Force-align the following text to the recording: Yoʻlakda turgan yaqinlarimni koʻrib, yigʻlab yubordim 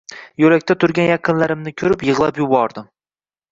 Yoʻlakda 0.43 0.75
turgan 0.83 1.09
yaqinlarimni 1.09 1.75
koʻrib, 1.83 2.09
yigʻlab 2.11 2.43
yubordim 2.45 2.91